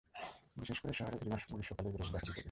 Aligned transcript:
বিশেষ 0.57 0.77
করে 0.81 0.93
শহরে 0.93 1.17
গ্রীষ্মকালে 1.51 1.89
এ 1.89 1.93
রোগ 1.93 2.09
দেখা 2.09 2.19
দিতো 2.19 2.27
বেশি। 2.27 2.39